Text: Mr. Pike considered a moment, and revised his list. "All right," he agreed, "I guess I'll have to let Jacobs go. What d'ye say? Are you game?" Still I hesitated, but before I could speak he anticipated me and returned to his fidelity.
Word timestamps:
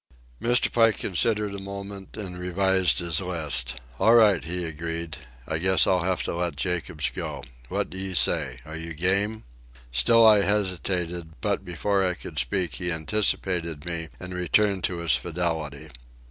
Mr. 0.41 0.71
Pike 0.71 0.97
considered 0.97 1.53
a 1.53 1.59
moment, 1.59 2.17
and 2.17 2.35
revised 2.39 2.97
his 2.97 3.21
list. 3.21 3.79
"All 3.99 4.15
right," 4.15 4.43
he 4.43 4.65
agreed, 4.65 5.17
"I 5.47 5.59
guess 5.59 5.85
I'll 5.85 6.01
have 6.01 6.23
to 6.23 6.33
let 6.33 6.55
Jacobs 6.55 7.11
go. 7.13 7.43
What 7.69 7.91
d'ye 7.91 8.13
say? 8.13 8.57
Are 8.65 8.75
you 8.75 8.95
game?" 8.95 9.43
Still 9.91 10.25
I 10.25 10.41
hesitated, 10.41 11.33
but 11.39 11.63
before 11.63 12.03
I 12.03 12.15
could 12.15 12.39
speak 12.39 12.77
he 12.77 12.91
anticipated 12.91 13.85
me 13.85 14.09
and 14.19 14.33
returned 14.33 14.83
to 14.85 14.97
his 14.97 15.11
fidelity. 15.15 15.89